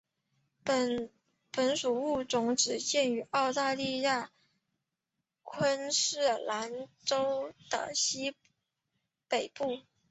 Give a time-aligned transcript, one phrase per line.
[0.63, 4.31] 本属物种只见于澳大利亚
[5.43, 8.35] 昆士兰州的西
[9.27, 9.77] 北部。